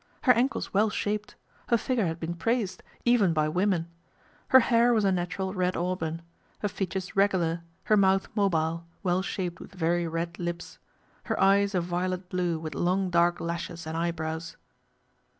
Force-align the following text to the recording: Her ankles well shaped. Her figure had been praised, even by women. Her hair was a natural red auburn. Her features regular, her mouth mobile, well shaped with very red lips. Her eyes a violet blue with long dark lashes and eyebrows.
Her 0.23 0.33
ankles 0.33 0.73
well 0.73 0.89
shaped. 0.89 1.35
Her 1.67 1.77
figure 1.77 2.07
had 2.07 2.19
been 2.19 2.33
praised, 2.33 2.81
even 3.05 3.33
by 3.33 3.47
women. 3.47 3.87
Her 4.47 4.61
hair 4.61 4.95
was 4.95 5.05
a 5.05 5.11
natural 5.11 5.53
red 5.53 5.77
auburn. 5.77 6.23
Her 6.61 6.67
features 6.67 7.15
regular, 7.15 7.61
her 7.83 7.95
mouth 7.95 8.27
mobile, 8.33 8.87
well 9.03 9.21
shaped 9.21 9.59
with 9.59 9.75
very 9.75 10.07
red 10.07 10.39
lips. 10.39 10.79
Her 11.25 11.39
eyes 11.39 11.75
a 11.75 11.81
violet 11.81 12.29
blue 12.29 12.57
with 12.57 12.73
long 12.73 13.11
dark 13.11 13.39
lashes 13.39 13.85
and 13.85 13.95
eyebrows. 13.95 14.57